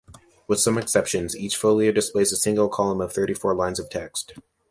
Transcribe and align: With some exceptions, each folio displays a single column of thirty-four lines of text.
With 0.47 0.59
some 0.59 0.79
exceptions, 0.79 1.37
each 1.37 1.55
folio 1.55 1.91
displays 1.91 2.31
a 2.31 2.35
single 2.35 2.69
column 2.69 3.01
of 3.01 3.13
thirty-four 3.13 3.53
lines 3.53 3.77
of 3.79 3.91
text. 3.91 4.33